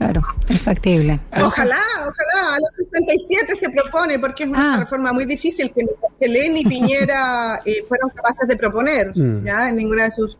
Claro, 0.00 0.22
es 0.48 0.62
factible. 0.62 1.20
Ojalá, 1.30 1.76
ojalá, 1.98 2.54
a 2.54 2.58
los 2.58 2.74
67 2.90 3.54
se 3.54 3.68
propone, 3.68 4.18
porque 4.18 4.44
es 4.44 4.48
una 4.48 4.76
ah. 4.76 4.78
reforma 4.78 5.12
muy 5.12 5.26
difícil 5.26 5.70
que, 5.70 5.84
que 6.18 6.26
Lenny 6.26 6.60
y 6.60 6.64
Piñera 6.64 7.60
eh, 7.66 7.82
fueron 7.86 8.08
capaces 8.08 8.48
de 8.48 8.56
proponer, 8.56 9.12
mm. 9.14 9.44
¿ya? 9.44 9.68
En 9.68 9.76
ninguna 9.76 10.04
de 10.04 10.10
sus... 10.10 10.38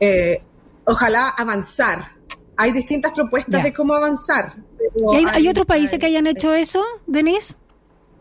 Eh, 0.00 0.42
ojalá 0.86 1.34
avanzar. 1.36 2.12
Hay 2.56 2.72
distintas 2.72 3.12
propuestas 3.12 3.62
de 3.62 3.74
cómo 3.74 3.92
avanzar. 3.92 4.54
¿Hay, 5.12 5.26
hay, 5.30 5.48
otros 5.48 5.66
países 5.66 5.98
que 5.98 6.06
hayan 6.06 6.26
hecho 6.26 6.54
eso, 6.54 6.82
Denise? 7.06 7.54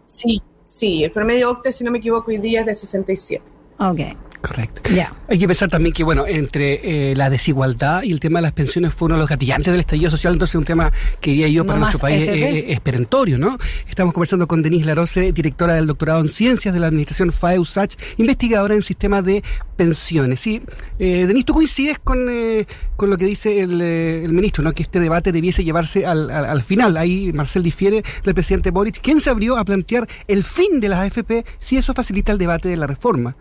Sí, 0.05 0.41
sí, 0.65 1.05
el 1.05 1.13
promedio 1.13 1.49
OCTE, 1.51 1.71
si 1.71 1.85
no 1.85 1.91
me 1.91 1.99
equivoco, 1.99 2.29
hoy 2.29 2.39
día 2.39 2.59
es 2.59 2.65
de 2.65 2.75
67. 2.75 3.41
Ok. 3.79 3.99
Correcto. 4.41 4.81
Hay 5.27 5.39
que 5.39 5.47
pensar 5.47 5.69
también 5.69 5.93
que, 5.93 6.03
bueno, 6.03 6.25
entre 6.25 7.11
eh, 7.11 7.15
la 7.15 7.29
desigualdad 7.29 8.01
y 8.03 8.11
el 8.11 8.19
tema 8.19 8.39
de 8.39 8.43
las 8.43 8.51
pensiones 8.53 8.93
fue 8.93 9.05
uno 9.05 9.15
de 9.15 9.21
los 9.21 9.29
gatillantes 9.29 9.71
del 9.71 9.79
estallido 9.79 10.09
social, 10.09 10.33
entonces 10.33 10.55
un 10.55 10.65
tema 10.65 10.91
que 11.19 11.31
diría 11.31 11.47
yo 11.47 11.65
para 11.65 11.79
nuestro 11.79 11.99
país 11.99 12.27
es, 12.27 12.79
perentorio, 12.79 13.37
¿no? 13.37 13.57
Estamos 13.87 14.13
conversando 14.13 14.47
con 14.47 14.63
Denise 14.63 14.85
Larose, 14.85 15.31
directora 15.31 15.75
del 15.75 15.85
doctorado 15.85 16.21
en 16.21 16.29
Ciencias 16.29 16.73
de 16.73 16.79
la 16.79 16.87
Administración 16.87 17.31
FAEUSACH, 17.31 17.95
investigadora 18.17 18.73
en 18.73 18.81
sistemas 18.81 19.23
de 19.23 19.43
pensiones. 19.77 20.39
Sí, 20.39 20.61
eh, 20.97 21.25
Denise, 21.27 21.45
¿tú 21.45 21.53
coincides 21.53 21.99
con, 21.99 22.27
eh, 22.29 22.65
con 22.97 23.11
lo 23.11 23.17
que 23.17 23.25
dice 23.25 23.61
el, 23.61 23.79
el, 23.79 24.33
ministro, 24.33 24.63
¿no? 24.63 24.73
Que 24.73 24.83
este 24.83 24.99
debate 24.99 25.31
debiese 25.31 25.63
llevarse 25.63 26.05
al, 26.05 26.31
al, 26.31 26.63
final. 26.63 26.97
Ahí 26.97 27.31
Marcel 27.31 27.61
difiere 27.61 28.03
del 28.23 28.33
presidente 28.33 28.71
Boric, 28.71 29.01
quien 29.01 29.19
se 29.19 29.29
abrió 29.29 29.57
a 29.57 29.63
plantear 29.63 30.07
el 30.27 30.43
fin 30.43 30.79
de 30.79 30.89
las 30.89 30.99
AFP 30.99 31.45
si 31.59 31.77
eso 31.77 31.93
facilita 31.93 32.31
el 32.31 32.39
debate 32.39 32.69
de 32.69 32.77
la 32.77 32.87
reforma. 32.87 33.35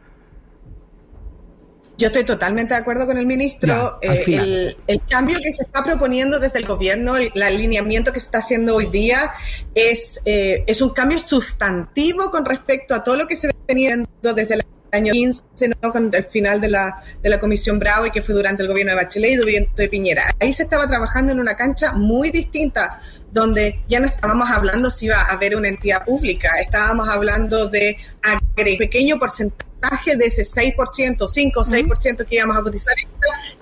Yo 1.96 2.08
estoy 2.08 2.24
totalmente 2.24 2.74
de 2.74 2.80
acuerdo 2.80 3.06
con 3.06 3.16
el 3.18 3.26
ministro. 3.26 3.98
Eh, 4.02 4.74
el, 4.86 5.00
cambio 5.08 5.38
que 5.38 5.52
se 5.52 5.64
está 5.64 5.82
proponiendo 5.82 6.38
desde 6.38 6.58
el 6.58 6.66
gobierno, 6.66 7.16
el, 7.16 7.30
alineamiento 7.42 8.12
que 8.12 8.20
se 8.20 8.26
está 8.26 8.38
haciendo 8.38 8.76
hoy 8.76 8.86
día, 8.86 9.30
es, 9.74 10.20
eh, 10.24 10.64
es 10.66 10.80
un 10.82 10.90
cambio 10.90 11.18
sustantivo 11.18 12.30
con 12.30 12.44
respecto 12.44 12.94
a 12.94 13.02
todo 13.02 13.16
lo 13.16 13.26
que 13.26 13.36
se 13.36 13.50
venía 13.66 13.96
desde 14.22 14.54
el 14.54 14.62
año 14.92 15.12
15, 15.12 15.42
¿no? 15.82 15.92
con 15.92 16.12
el 16.12 16.24
final 16.26 16.60
de 16.60 16.68
la, 16.68 17.02
de 17.22 17.28
la 17.28 17.38
Comisión 17.38 17.78
Bravo 17.78 18.06
y 18.06 18.10
que 18.10 18.22
fue 18.22 18.34
durante 18.34 18.62
el 18.62 18.68
gobierno 18.68 18.92
de 18.92 18.96
Bachelet 18.96 19.32
y 19.32 19.38
gobierno 19.38 19.68
de 19.76 19.88
Piñera. 19.88 20.34
Ahí 20.40 20.52
se 20.52 20.64
estaba 20.64 20.86
trabajando 20.86 21.32
en 21.32 21.40
una 21.40 21.56
cancha 21.56 21.92
muy 21.92 22.30
distinta, 22.30 23.00
donde 23.30 23.82
ya 23.88 24.00
no 24.00 24.06
estábamos 24.06 24.50
hablando 24.50 24.90
si 24.90 25.06
iba 25.06 25.20
a 25.20 25.32
haber 25.32 25.56
una 25.56 25.68
entidad 25.68 26.04
pública, 26.04 26.58
estábamos 26.60 27.08
hablando 27.08 27.68
de 27.68 27.96
agregar 28.22 28.78
pequeño 28.78 29.18
porcentaje 29.18 29.69
de 30.04 30.26
ese 30.26 30.42
6%, 30.42 31.28
5 31.28 31.60
o 31.60 31.64
6% 31.64 32.26
que 32.26 32.36
íbamos 32.36 32.56
a 32.56 32.62
cotizar 32.62 32.94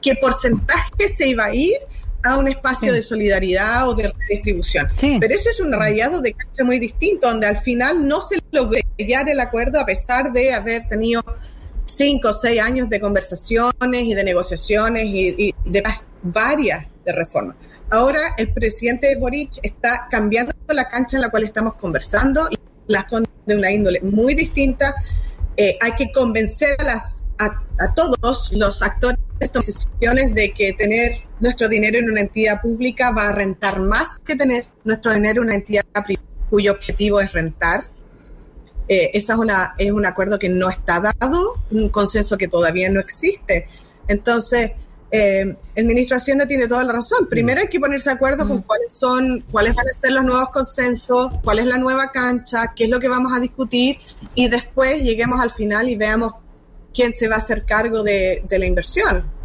¿qué 0.02 0.14
porcentaje 0.16 1.08
se 1.08 1.28
iba 1.28 1.44
a 1.44 1.54
ir 1.54 1.78
a 2.22 2.36
un 2.36 2.48
espacio 2.48 2.92
de 2.92 3.02
solidaridad 3.02 3.88
o 3.88 3.94
de 3.94 4.12
redistribución. 4.12 4.88
Pero 5.00 5.34
ese 5.34 5.50
es 5.50 5.60
un 5.60 5.72
rayado 5.72 6.20
de 6.20 6.34
cancha 6.34 6.64
muy 6.64 6.78
distinto, 6.78 7.28
donde 7.28 7.46
al 7.46 7.60
final 7.62 8.06
no 8.06 8.20
se 8.20 8.38
logra 8.50 8.80
llegar 8.96 9.28
el 9.28 9.38
acuerdo 9.40 9.80
a 9.80 9.86
pesar 9.86 10.32
de 10.32 10.52
haber 10.52 10.88
tenido 10.88 11.22
cinco 11.86 12.30
o 12.30 12.32
seis 12.32 12.60
años 12.60 12.88
de 12.88 13.00
conversaciones 13.00 14.02
y 14.02 14.14
de 14.14 14.24
negociaciones 14.24 15.04
y, 15.04 15.54
de 15.64 15.82
varias 16.22 16.86
de 17.04 17.12
reformas. 17.12 17.56
Ahora 17.90 18.34
el 18.36 18.52
presidente 18.52 19.16
Boric 19.16 19.60
está 19.62 20.08
cambiando 20.10 20.52
la 20.68 20.88
cancha 20.88 21.16
en 21.16 21.22
la 21.22 21.30
cual 21.30 21.44
estamos 21.44 21.74
conversando, 21.74 22.48
las 22.88 23.08
son 23.08 23.26
de 23.46 23.56
una 23.56 23.70
índole 23.70 24.00
muy 24.00 24.34
distinta. 24.34 24.94
Eh, 25.60 25.76
hay 25.80 25.92
que 25.96 26.12
convencer 26.12 26.76
a, 26.78 26.84
las, 26.84 27.20
a, 27.36 27.92
todos 27.94 28.52
los 28.52 28.80
actores 28.80 29.18
de 29.40 29.50
decisiones 29.52 30.32
de 30.32 30.52
que 30.52 30.72
tener 30.72 31.16
nuestro 31.40 31.68
dinero 31.68 31.98
en 31.98 32.08
una 32.08 32.20
entidad 32.20 32.62
pública 32.62 33.10
va 33.10 33.28
a 33.28 33.32
rentar 33.32 33.80
más 33.80 34.18
que 34.24 34.36
tener 34.36 34.66
nuestro 34.84 35.12
dinero 35.12 35.42
en 35.42 35.48
una 35.48 35.56
entidad 35.56 35.84
privada 36.06 36.28
cuyo 36.48 36.70
objetivo 36.70 37.20
es 37.20 37.32
rentar. 37.32 37.88
Eh, 38.86 39.10
ese 39.14 39.32
es, 39.32 39.38
es 39.78 39.90
un 39.90 40.06
acuerdo 40.06 40.38
que 40.38 40.48
no 40.48 40.70
está 40.70 41.00
dado, 41.00 41.60
un 41.72 41.88
consenso 41.88 42.38
que 42.38 42.46
todavía 42.46 42.88
no 42.88 43.00
existe. 43.00 43.66
Entonces, 44.06 44.70
eh, 45.10 45.56
el 45.74 45.84
ministro 45.86 46.16
de 46.16 46.20
Hacienda 46.20 46.46
tiene 46.46 46.66
toda 46.66 46.84
la 46.84 46.92
razón. 46.92 47.26
Primero 47.28 47.60
hay 47.60 47.68
que 47.68 47.80
ponerse 47.80 48.10
de 48.10 48.16
acuerdo 48.16 48.46
con 48.46 48.58
mm. 48.58 48.62
cuáles 48.62 48.92
son, 48.92 49.44
cuáles 49.50 49.74
van 49.74 49.86
a 49.86 50.00
ser 50.00 50.12
los 50.12 50.24
nuevos 50.24 50.50
consensos, 50.50 51.32
cuál 51.42 51.60
es 51.60 51.66
la 51.66 51.78
nueva 51.78 52.10
cancha, 52.10 52.72
qué 52.74 52.84
es 52.84 52.90
lo 52.90 53.00
que 53.00 53.08
vamos 53.08 53.32
a 53.32 53.40
discutir 53.40 53.98
y 54.34 54.48
después 54.48 55.02
lleguemos 55.02 55.40
al 55.40 55.52
final 55.52 55.88
y 55.88 55.96
veamos 55.96 56.34
quién 56.92 57.12
se 57.12 57.28
va 57.28 57.36
a 57.36 57.38
hacer 57.38 57.64
cargo 57.64 58.02
de 58.02 58.42
la 58.50 58.66
inversión. 58.66 59.37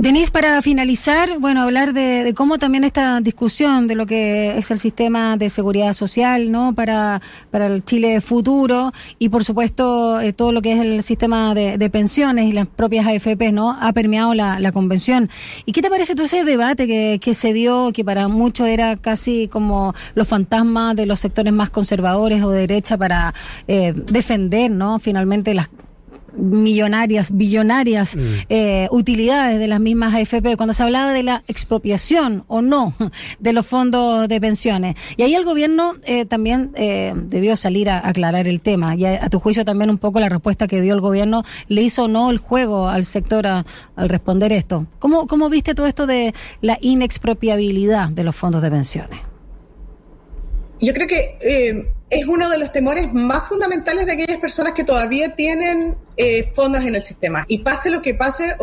Denise, 0.00 0.30
para 0.30 0.62
finalizar, 0.62 1.38
bueno, 1.40 1.60
hablar 1.60 1.92
de, 1.92 2.32
cómo 2.34 2.56
también 2.56 2.84
esta 2.84 3.20
discusión 3.20 3.86
de 3.86 3.94
lo 3.94 4.06
que 4.06 4.56
es 4.56 4.70
el 4.70 4.78
sistema 4.78 5.36
de 5.36 5.50
seguridad 5.50 5.92
social, 5.92 6.50
¿no? 6.50 6.74
Para, 6.74 7.20
para 7.50 7.66
el 7.66 7.84
Chile 7.84 8.22
futuro 8.22 8.94
y, 9.18 9.28
por 9.28 9.44
supuesto, 9.44 10.18
eh, 10.18 10.32
todo 10.32 10.52
lo 10.52 10.62
que 10.62 10.72
es 10.72 10.78
el 10.78 11.02
sistema 11.02 11.54
de, 11.54 11.90
pensiones 11.90 12.48
y 12.48 12.52
las 12.52 12.66
propias 12.66 13.06
AFP, 13.06 13.52
¿no? 13.52 13.76
Ha 13.78 13.92
permeado 13.92 14.32
la, 14.32 14.72
convención. 14.72 15.28
¿Y 15.66 15.72
qué 15.72 15.82
te 15.82 15.90
parece 15.90 16.14
todo 16.14 16.24
ese 16.24 16.44
debate 16.44 16.86
que, 16.86 17.18
que 17.20 17.34
se 17.34 17.52
dio, 17.52 17.92
que 17.92 18.02
para 18.02 18.26
muchos 18.26 18.68
era 18.68 18.96
casi 18.96 19.48
como 19.48 19.94
los 20.14 20.26
fantasmas 20.26 20.96
de 20.96 21.04
los 21.04 21.20
sectores 21.20 21.52
más 21.52 21.68
conservadores 21.68 22.42
o 22.42 22.48
de 22.48 22.60
derecha 22.60 22.96
para 22.96 23.34
eh, 23.68 23.92
defender, 23.94 24.70
¿no? 24.70 24.98
Finalmente 24.98 25.52
las 25.52 25.68
millonarias, 26.34 27.36
billonarias 27.36 28.16
mm. 28.16 28.20
eh, 28.48 28.88
utilidades 28.90 29.58
de 29.58 29.68
las 29.68 29.80
mismas 29.80 30.14
AFP, 30.14 30.56
cuando 30.56 30.74
se 30.74 30.82
hablaba 30.82 31.12
de 31.12 31.22
la 31.22 31.42
expropiación 31.48 32.44
o 32.46 32.62
no 32.62 32.94
de 33.38 33.52
los 33.52 33.66
fondos 33.66 34.28
de 34.28 34.40
pensiones. 34.40 34.96
Y 35.16 35.22
ahí 35.22 35.34
el 35.34 35.44
gobierno 35.44 35.94
eh, 36.04 36.24
también 36.26 36.72
eh, 36.74 37.12
debió 37.14 37.56
salir 37.56 37.90
a 37.90 38.06
aclarar 38.06 38.48
el 38.48 38.60
tema. 38.60 38.94
Y 38.94 39.04
a, 39.04 39.28
tu 39.28 39.40
juicio 39.40 39.64
también 39.64 39.90
un 39.90 39.98
poco 39.98 40.20
la 40.20 40.28
respuesta 40.28 40.66
que 40.66 40.80
dio 40.80 40.94
el 40.94 41.00
gobierno 41.00 41.42
le 41.68 41.82
hizo 41.82 42.04
o 42.04 42.08
no 42.08 42.30
el 42.30 42.38
juego 42.38 42.88
al 42.88 43.04
sector 43.04 43.46
al 43.46 43.64
responder 43.96 44.52
esto. 44.52 44.86
¿Cómo, 44.98 45.26
¿Cómo 45.26 45.48
viste 45.48 45.74
todo 45.74 45.86
esto 45.86 46.06
de 46.06 46.34
la 46.60 46.78
inexpropiabilidad 46.80 48.08
de 48.10 48.24
los 48.24 48.36
fondos 48.36 48.62
de 48.62 48.70
pensiones? 48.70 49.20
Yo 50.80 50.92
creo 50.94 51.06
que 51.06 51.36
es 52.10 52.26
uno 52.26 52.50
de 52.50 52.58
los 52.58 52.72
temores 52.72 53.12
más 53.12 53.48
fundamentales 53.48 54.04
de 54.04 54.12
aquellas 54.12 54.38
personas 54.38 54.72
que 54.72 54.82
todavía 54.82 55.36
tienen 55.36 55.96
eh, 56.22 56.52
fondos 56.54 56.84
en 56.84 56.94
el 56.94 57.00
sistema. 57.00 57.46
Y 57.48 57.60
pase 57.60 57.88
lo 57.88 58.02
que 58.02 58.14
pase, 58.14 58.54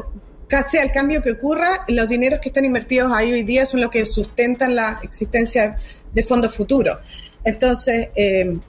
casi 0.48 0.78
al 0.78 0.92
cambio 0.92 1.24
que 1.24 1.32
ocurra, 1.32 1.86
los 1.88 2.08
dineros 2.08 2.40
que 2.40 2.50
están 2.50 2.66
invertidos 2.66 3.12
ahí 3.12 3.34
hoy 3.34 3.42
día 3.42 3.66
son 3.66 3.82
los 3.82 3.90
que 3.90 4.06
sustentan 4.06 4.76
la 4.76 5.00
existencia 5.02 5.76
de 6.14 6.22
fondos 6.22 6.56
futuros. 6.56 6.98
Entonces, 7.44 8.10
eh, 8.14 8.60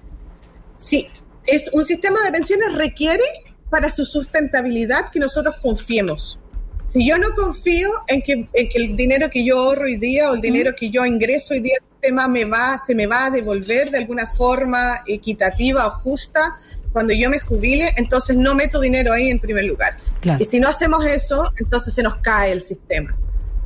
sí, 0.78 1.06
es 1.46 1.68
un 1.74 1.84
sistema 1.84 2.18
de 2.24 2.32
pensiones 2.32 2.74
requiere 2.76 3.24
para 3.68 3.90
su 3.90 4.06
sustentabilidad 4.06 5.10
que 5.10 5.20
nosotros 5.20 5.56
confiemos. 5.60 6.40
Si 6.86 7.06
yo 7.06 7.18
no 7.18 7.34
confío 7.36 7.90
en 8.06 8.22
que, 8.22 8.48
en 8.50 8.68
que 8.70 8.78
el 8.78 8.96
dinero 8.96 9.28
que 9.28 9.44
yo 9.44 9.58
ahorro 9.58 9.82
hoy 9.82 9.98
día 9.98 10.30
o 10.30 10.34
el 10.34 10.40
dinero 10.40 10.70
que 10.74 10.88
yo 10.88 11.04
ingreso 11.04 11.52
hoy 11.52 11.60
día 11.60 11.76
tema 12.00 12.28
me 12.28 12.44
va, 12.44 12.80
se 12.86 12.94
me 12.94 13.06
va 13.06 13.26
a 13.26 13.30
devolver 13.30 13.90
de 13.90 13.98
alguna 13.98 14.26
forma 14.26 15.02
equitativa 15.06 15.86
o 15.86 15.90
justa 15.90 16.58
cuando 16.92 17.12
yo 17.12 17.30
me 17.30 17.38
jubile, 17.38 17.92
entonces 17.96 18.36
no 18.36 18.54
meto 18.54 18.80
dinero 18.80 19.12
ahí 19.12 19.28
en 19.28 19.38
primer 19.38 19.64
lugar. 19.64 19.98
Y 20.38 20.44
si 20.44 20.58
no 20.60 20.68
hacemos 20.68 21.04
eso, 21.06 21.52
entonces 21.58 21.94
se 21.94 22.02
nos 22.02 22.16
cae 22.16 22.52
el 22.52 22.60
sistema. 22.60 23.16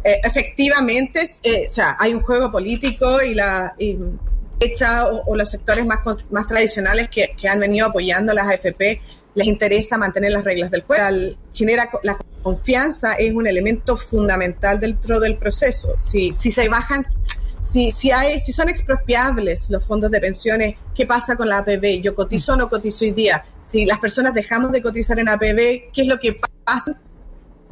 Eh, 0.04 0.20
efectivamente, 0.24 1.30
eh, 1.42 1.66
o 1.68 1.70
sea, 1.70 1.96
hay 1.98 2.12
un 2.12 2.20
juego 2.20 2.50
político 2.50 3.22
y 3.22 3.34
la 3.34 3.74
hecha 4.58 5.06
o, 5.06 5.36
los 5.36 5.50
sectores 5.50 5.86
más, 5.86 6.00
más 6.30 6.46
tradicionales 6.46 7.08
que, 7.08 7.34
que, 7.36 7.48
han 7.48 7.60
venido 7.60 7.86
apoyando 7.86 8.32
las 8.34 8.48
AFP 8.48 9.00
les 9.34 9.46
interesa 9.46 9.96
mantener 9.96 10.32
las 10.32 10.44
reglas 10.44 10.70
del 10.70 10.82
juego. 10.82 11.36
Genera 11.52 11.88
la 12.02 12.18
confianza 12.42 13.14
es 13.14 13.32
un 13.32 13.46
elemento 13.46 13.96
fundamental 13.96 14.80
dentro 14.80 15.20
del 15.20 15.36
proceso. 15.36 15.94
Si, 15.98 16.32
si 16.32 16.50
se 16.50 16.68
bajan 16.68 17.06
si, 17.72 17.90
si, 17.90 18.10
hay, 18.10 18.38
si 18.38 18.52
son 18.52 18.68
expropiables 18.68 19.70
los 19.70 19.86
fondos 19.86 20.10
de 20.10 20.20
pensiones, 20.20 20.76
¿qué 20.94 21.06
pasa 21.06 21.36
con 21.36 21.48
la 21.48 21.58
APB? 21.58 22.02
¿Yo 22.02 22.14
cotizo 22.14 22.52
o 22.52 22.56
no 22.56 22.68
cotizo 22.68 23.06
hoy 23.06 23.12
día? 23.12 23.44
Si 23.66 23.86
las 23.86 23.98
personas 23.98 24.34
dejamos 24.34 24.72
de 24.72 24.82
cotizar 24.82 25.18
en 25.18 25.28
APB, 25.28 25.90
¿qué 25.90 26.02
es 26.02 26.06
lo 26.06 26.18
que 26.18 26.38
pasa 26.64 27.00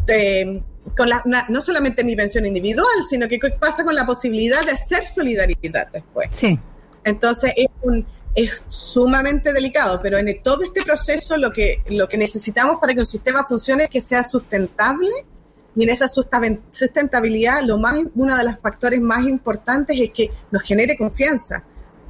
eh, 0.08 0.62
con 0.96 1.08
la, 1.08 1.22
no 1.50 1.60
solamente 1.60 2.02
mi 2.02 2.16
pensión 2.16 2.46
individual, 2.46 2.86
sino 3.10 3.28
que 3.28 3.38
qué 3.38 3.50
pasa 3.50 3.84
con 3.84 3.94
la 3.94 4.06
posibilidad 4.06 4.64
de 4.64 4.72
hacer 4.72 5.04
solidaridad 5.06 5.88
después? 5.92 6.30
Sí. 6.32 6.58
Entonces 7.04 7.52
es, 7.54 7.68
un, 7.82 8.06
es 8.34 8.64
sumamente 8.68 9.52
delicado, 9.52 10.00
pero 10.02 10.16
en 10.16 10.42
todo 10.42 10.64
este 10.64 10.82
proceso 10.82 11.36
lo 11.36 11.52
que, 11.52 11.82
lo 11.90 12.08
que 12.08 12.16
necesitamos 12.16 12.80
para 12.80 12.94
que 12.94 13.00
un 13.00 13.06
sistema 13.06 13.44
funcione 13.44 13.84
es 13.84 13.90
que 13.90 14.00
sea 14.00 14.24
sustentable 14.24 15.10
y 15.76 15.84
en 15.84 15.90
esa 15.90 16.08
sustentabilidad, 16.08 17.62
lo 17.62 17.78
más, 17.78 17.96
uno 18.14 18.36
de 18.36 18.44
los 18.44 18.58
factores 18.58 19.00
más 19.00 19.24
importantes 19.24 19.96
es 20.00 20.10
que 20.10 20.30
nos 20.50 20.62
genere 20.62 20.96
confianza. 20.96 21.64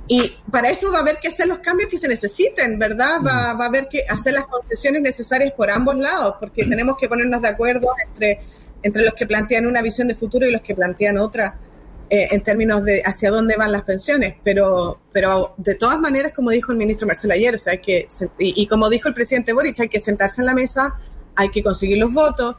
Y 0.09 0.33
para 0.51 0.71
eso 0.71 0.91
va 0.91 0.99
a 0.99 1.01
haber 1.03 1.19
que 1.19 1.29
hacer 1.29 1.47
los 1.47 1.59
cambios 1.59 1.89
que 1.89 1.97
se 1.97 2.09
necesiten, 2.09 2.79
¿verdad? 2.79 3.21
Va, 3.25 3.55
va 3.55 3.67
a 3.67 3.69
haber 3.69 3.87
que 3.89 4.05
hacer 4.09 4.35
las 4.35 4.47
concesiones 4.47 5.03
necesarias 5.03 5.53
por 5.53 5.71
ambos 5.71 5.97
lados, 5.97 6.35
porque 6.41 6.65
tenemos 6.65 6.97
que 6.99 7.09
ponernos 7.09 7.41
de 7.43 7.49
acuerdo 7.49 7.89
entre, 8.09 8.41
entre 8.83 9.05
los 9.05 9.15
que 9.15 9.27
plantean 9.27 9.67
una 9.67 9.83
visión 9.83 10.09
de 10.09 10.15
futuro 10.15 10.47
y 10.47 10.51
los 10.51 10.63
que 10.63 10.75
plantean 10.75 11.19
otra 11.19 11.59
eh, 12.09 12.27
en 12.33 12.41
términos 12.41 12.83
de 12.83 13.03
hacia 13.05 13.31
dónde 13.31 13.57
van 13.57 13.71
las 13.71 13.83
pensiones. 13.83 14.35
Pero, 14.43 14.99
pero 15.13 15.55
de 15.59 15.77
todas 15.77 16.01
maneras, 16.01 16.33
como 16.35 16.51
dijo 16.51 16.73
el 16.73 16.79
ministro 16.79 17.07
Marcelo 17.07 17.35
ayer, 17.35 17.55
o 17.55 17.59
sea, 17.59 17.75
hay 17.75 17.79
que, 17.79 18.09
y, 18.39 18.63
y 18.63 18.67
como 18.67 18.91
dijo 18.91 19.07
el 19.07 19.15
presidente 19.15 19.53
Boric, 19.53 19.79
hay 19.79 19.89
que 19.89 20.01
sentarse 20.01 20.41
en 20.41 20.47
la 20.47 20.55
mesa, 20.55 20.99
hay 21.37 21.51
que 21.51 21.63
conseguir 21.63 21.99
los 21.99 22.13
votos, 22.13 22.57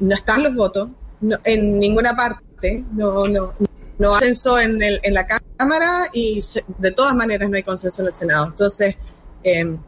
no 0.00 0.14
están 0.14 0.42
los 0.42 0.54
votos 0.54 0.90
en 1.44 1.78
ninguna 1.78 2.14
parte, 2.14 2.84
no, 2.92 3.26
no, 3.26 3.54
no 3.98 4.14
hay 4.14 4.20
consenso 4.20 4.58
en, 4.58 4.82
el, 4.82 5.00
en 5.02 5.14
la 5.14 5.26
Cámara 5.26 6.08
y 6.12 6.42
de 6.78 6.92
todas 6.92 7.14
maneras 7.14 7.48
no 7.48 7.56
hay 7.56 7.62
consenso 7.62 8.02
en 8.02 8.08
el 8.08 8.14
Senado. 8.14 8.46
Entonces, 8.46 8.96
em, 9.42 9.78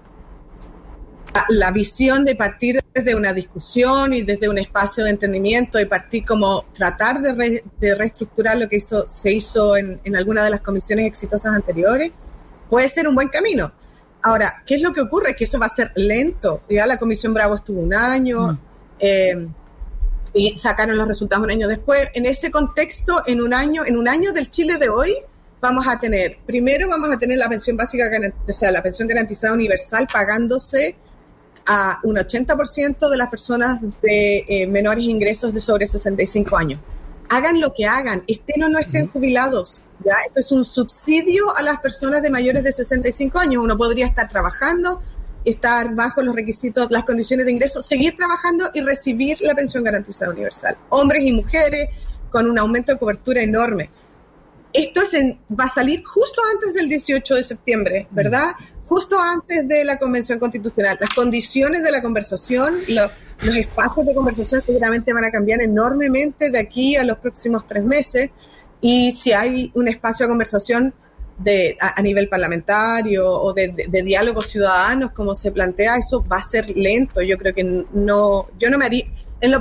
la 1.51 1.71
visión 1.71 2.25
de 2.25 2.35
partir 2.35 2.81
desde 2.95 3.15
una 3.15 3.33
discusión 3.33 4.13
y 4.13 4.23
desde 4.23 4.49
un 4.49 4.59
espacio 4.59 5.05
de 5.05 5.11
entendimiento 5.11 5.79
y 5.79 5.85
partir 5.85 6.25
como 6.25 6.65
tratar 6.73 7.21
de, 7.21 7.63
de 7.79 7.95
reestructurar 7.95 8.57
lo 8.57 8.69
que 8.69 8.77
hizo, 8.77 9.07
se 9.07 9.33
hizo 9.33 9.77
en, 9.77 10.01
en 10.05 10.17
alguna 10.17 10.43
de 10.43 10.51
las 10.51 10.63
comisiones 10.63 11.07
exitosas 11.07 11.55
anteriores, 11.55 12.13
puede 12.69 12.89
ser 12.89 13.07
un 13.07 13.15
buen 13.15 13.29
camino. 13.29 13.73
Ahora, 14.23 14.63
¿qué 14.67 14.77
es 14.77 14.83
lo 14.83 14.93
que 14.93 15.03
ocurre? 15.03 15.37
Que 15.37 15.45
eso 15.45 15.59
va 15.59 15.67
a 15.67 15.71
ser 15.71 15.93
lento. 15.95 16.63
Ya 16.69 16.87
la 16.87 16.99
Comisión 16.99 17.33
Bravo 17.33 17.55
estuvo 17.55 17.81
un 17.81 17.95
año. 17.95 18.49
Mm. 18.49 18.59
Eh, 18.99 19.49
y 20.33 20.57
sacaron 20.57 20.97
los 20.97 21.09
resultados 21.09 21.45
un 21.45 21.51
año 21.51 21.69
después. 21.69 22.09
En 22.15 22.27
ese 22.27 22.51
contexto, 22.51 23.23
en 23.27 23.41
un 23.41 23.55
año, 23.55 23.85
en 23.85 23.97
un 23.97 24.09
año 24.09 24.33
del 24.33 24.51
Chile 24.51 24.77
de 24.79 24.89
hoy, 24.89 25.15
vamos 25.61 25.87
a 25.87 25.99
tener, 25.99 26.39
primero 26.47 26.89
vamos 26.89 27.11
a 27.13 27.19
tener 27.19 27.39
la 27.39 27.49
pensión 27.49 27.77
básica, 27.77 28.11
o 28.47 28.53
sea, 28.53 28.71
la 28.71 28.83
pensión 28.83 29.09
garantizada 29.09 29.55
universal 29.55 30.07
pagándose 30.13 30.97
a 31.67 32.01
un 32.03 32.17
80% 32.17 33.11
de 33.11 33.17
las 33.17 33.29
personas 33.29 33.81
de 34.01 34.45
eh, 34.49 34.67
menores 34.67 35.05
ingresos 35.05 35.53
de 35.53 35.61
sobre 35.61 35.87
65 35.87 36.57
años. 36.57 36.81
Hagan 37.29 37.61
lo 37.61 37.75
que 37.75 37.85
hagan, 37.85 38.25
estén 38.27 38.63
o 38.63 38.71
no 38.71 38.79
estén 38.79 39.07
jubilados, 39.07 39.85
¿ya? 40.03 40.15
Esto 40.27 40.41
es 40.41 40.51
un 40.51 40.65
subsidio 40.65 41.55
a 41.55 41.63
las 41.63 41.79
personas 41.81 42.23
de 42.23 42.31
mayores 42.31 42.65
de 42.65 42.73
65 42.73 43.39
años. 43.39 43.63
Uno 43.63 43.77
podría 43.77 44.07
estar 44.07 44.29
trabajando, 44.29 45.03
estar 45.51 45.95
bajo 45.95 46.23
los 46.23 46.35
requisitos, 46.35 46.89
las 46.91 47.05
condiciones 47.05 47.47
de 47.47 47.53
ingreso, 47.53 47.81
seguir 47.83 48.17
trabajando 48.17 48.71
y 48.75 48.81
recibir 48.81 49.39
la 49.41 49.55
pensión 49.55 49.85
garantizada 49.85 50.33
universal. 50.33 50.77
Hombres 50.91 51.23
y 51.25 51.33
mujeres 51.33 51.89
con 52.31 52.49
un 52.49 52.59
aumento 52.59 52.93
de 52.93 52.99
cobertura 52.99 53.43
enorme. 53.43 53.91
esto 54.73 55.01
va 55.59 55.65
a 55.65 55.69
salir 55.69 56.05
justo 56.05 56.43
antes 56.53 56.75
del 56.75 56.89
18 56.89 57.35
de 57.35 57.43
septiembre, 57.43 58.07
¿verdad? 58.11 58.53
Justo 58.85 59.19
antes 59.19 59.67
de 59.67 59.85
la 59.85 59.99
Convención 59.99 60.39
Constitucional. 60.39 60.99
Las 61.01 61.11
condiciones 61.15 61.83
de 61.83 61.91
la 61.91 62.03
conversación, 62.03 62.77
los, 62.89 63.11
espacios 63.57 64.07
de 64.07 64.15
conversación 64.15 64.61
seguramente 64.61 65.13
van 65.13 65.25
a 65.25 65.31
cambiar 65.31 65.63
enormemente 65.63 66.51
de 66.51 66.59
aquí 66.59 66.97
a 66.97 67.05
los 67.05 67.19
próximos 67.19 67.67
tres 67.67 67.83
meses. 67.83 68.31
Y 68.81 69.13
si 69.13 69.33
hay 69.33 69.73
un 69.75 69.89
espacio 69.89 70.27
de 70.27 70.31
conversación 70.31 70.95
de, 71.39 71.77
a, 71.81 72.01
nivel 72.03 72.29
parlamentario 72.29 73.31
o 73.31 73.53
de, 73.53 73.69
de, 73.89 74.03
diálogos 74.03 74.49
ciudadanos, 74.49 75.13
como 75.13 75.35
se 75.35 75.53
plantea, 75.53 75.97
eso 75.97 76.25
va 76.25 76.39
a 76.39 76.43
ser 76.43 76.71
lento. 76.77 77.23
Yo 77.23 77.39
creo 77.39 77.55
que 77.55 77.65
no, 77.65 78.49
yo 78.59 78.71
no 78.71 78.79
me 78.79 78.87
haría, 78.87 79.05
en 79.41 79.53
lo 79.53 79.61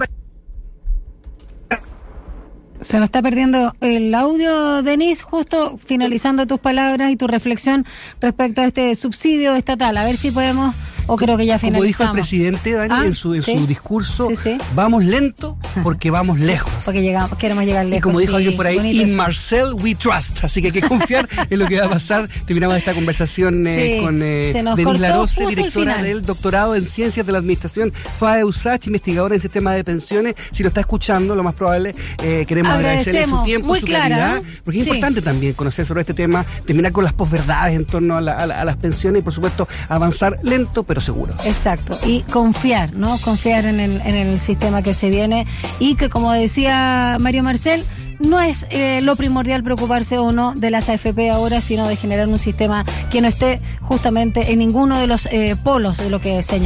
se 2.82 3.00
nos 3.00 3.08
está 3.08 3.22
perdiendo 3.22 3.74
el 3.82 4.14
audio, 4.14 4.84
Denise, 4.84 5.24
justo 5.24 5.80
finalizando 5.84 6.46
tus 6.46 6.60
palabras 6.60 7.12
y 7.12 7.18
tu 7.18 7.28
reflexión 7.28 7.86
respecto 8.22 8.62
a 8.62 8.66
este 8.66 8.94
subsidio 8.96 9.56
estatal. 9.56 9.98
A 9.98 10.06
ver 10.06 10.16
si 10.16 10.32
podemos 10.32 10.76
o 11.08 11.18
creo 11.18 11.38
que 11.38 11.46
ya 11.46 11.58
finalizamos. 11.58 11.78
Como 11.78 11.84
dijo 11.84 12.04
el 12.04 12.12
presidente 12.12 12.74
Dani 12.74 12.94
ah, 12.94 13.06
en, 13.06 13.14
su, 13.14 13.34
discurso, 13.34 14.30
vamos 14.76 15.06
lento 15.06 15.58
porque 15.84 16.12
vamos 16.12 16.40
lejos. 16.40 16.72
Porque 16.86 17.02
llegamos, 17.02 17.38
queremos 17.38 17.66
llegar 17.66 17.86
lejos. 17.86 18.00
Y 18.00 18.02
como 18.02 18.20
dijo 18.20 18.36
alguien 18.36 18.56
por 18.56 18.68
ahí, 18.68 19.02
in 19.02 19.16
Marcel 19.16 19.74
we 19.74 19.96
trust. 19.96 20.44
Así 20.44 20.62
que 20.62 20.68
hay 20.68 20.74
que 20.74 20.82
confiar 20.82 21.28
en 21.50 21.60
lo 21.60 21.68
que 21.68 21.80
va 21.80 21.88
a 21.88 21.90
pasar. 21.90 22.28
Terminamos 22.46 22.78
esta 22.78 22.94
conversación 22.94 23.66
eh, 23.68 24.00
con 24.02 24.22
eh, 24.22 24.54
Denise 24.76 25.00
Larose, 25.00 25.48
directora 25.48 26.04
del 26.04 26.22
doctorado 26.22 26.76
en 26.76 26.86
Ciencias 26.86 27.26
de 27.26 27.32
la 27.32 27.40
Administración 27.40 27.94
FAE 28.20 28.44
USACH, 28.44 28.88
investigadora 28.88 29.36
en 29.36 29.42
sistema 29.42 29.74
de 29.74 29.84
pensiones. 29.84 30.36
Si 30.52 30.64
lo 30.64 30.68
está 30.68 30.82
escuchando, 30.82 31.36
lo 31.36 31.44
más 31.44 31.56
probable, 31.56 31.96
eh, 32.22 32.46
queremos 32.48 32.74
agradecerle 32.74 33.26
su 33.26 33.44
tiempo, 33.44 33.76
su 33.76 33.86
claridad, 33.86 34.42
porque 34.64 34.82
es 34.82 34.88
importante 34.88 35.22
también 35.22 35.54
conocer 35.54 35.86
sobre 35.86 36.02
este 36.02 36.14
tema, 36.14 36.46
terminar 36.66 36.92
con 36.92 37.04
las 37.04 37.14
posverdades 37.14 37.76
en 37.76 37.86
torno 37.86 38.16
a, 38.16 38.18
a 38.18 38.66
las 38.66 38.78
pensiones 38.78 39.22
y, 39.22 39.24
por 39.24 39.34
supuesto, 39.34 39.68
avanzar 39.88 40.40
lento, 40.44 40.84
seguro. 41.02 41.34
Exacto, 41.46 41.98
y 42.06 42.22
confiar, 42.22 42.94
¿no? 42.94 43.18
Confiar 43.20 43.66
en 43.66 43.80
el, 43.80 44.02
en 44.02 44.16
el 44.16 44.40
sistema 44.40 44.82
que 44.82 44.94
se 44.94 45.10
viene 45.10 45.46
y 45.80 45.96
que, 45.96 46.10
como 46.10 46.32
decía 46.32 47.18
Mario 47.20 47.44
Marcel, 47.44 47.84
no 48.20 48.40
es 48.42 48.66
eh, 48.70 49.02
lo 49.02 49.16
primordial 49.16 49.64
preocuparse 49.64 50.18
o 50.18 50.32
no 50.32 50.54
de 50.56 50.72
las 50.72 50.90
AFP 50.90 51.30
ahora, 51.30 51.62
sino 51.62 51.88
de 51.88 51.96
generar 51.96 52.28
un 52.28 52.40
sistema 52.40 52.86
que 53.12 53.22
no 53.22 53.28
esté 53.28 53.62
justamente 53.82 54.52
en 54.52 54.60
ninguno 54.60 55.00
de 55.00 55.08
los 55.08 55.28
eh, 55.28 55.56
polos 55.64 55.98
de 55.98 56.10
lo 56.10 56.20
que 56.20 56.42
señala. 56.44 56.66